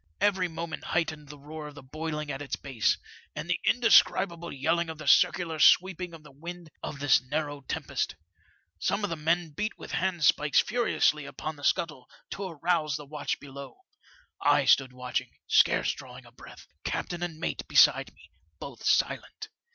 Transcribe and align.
Every 0.19 0.47
moment 0.47 0.83
heightened 0.83 1.29
the 1.29 1.37
roar 1.37 1.67
of 1.67 1.75
the 1.75 1.83
boiling 1.83 2.31
at 2.31 2.41
its 2.41 2.55
base, 2.55 2.97
and 3.35 3.47
the 3.47 3.59
indescribable 3.63 4.51
yelling 4.51 4.89
of 4.89 4.97
the 4.97 5.07
circular 5.07 5.59
sweeping 5.59 6.15
of 6.15 6.23
the 6.23 6.31
wind 6.31 6.71
of 6.81 6.97
this 6.97 7.21
narrow 7.21 7.61
tempest. 7.67 8.15
Some 8.79 9.03
of 9.03 9.11
the 9.11 9.15
men 9.15 9.51
beat 9.51 9.77
with 9.77 9.91
handspikes 9.91 10.59
furiously 10.59 11.25
upon 11.25 11.55
the 11.55 11.63
scuttle 11.63 12.09
FOUL 12.31 12.47
OF 12.47 12.51
A 12.53 12.55
WATERSPOUT. 12.55 12.57
81 12.57 12.57
to 12.57 12.65
arouse 12.81 12.95
the 12.97 13.05
watch 13.05 13.39
below. 13.39 13.77
I 14.41 14.65
stood 14.65 14.91
watching, 14.91 15.29
scarce 15.45 15.93
drawing 15.93 16.25
a 16.25 16.31
breath, 16.31 16.65
captain 16.83 17.21
and 17.21 17.37
mate 17.37 17.67
beside 17.67 18.11
me, 18.15 18.31
both 18.57 18.83
silent. 18.83 19.49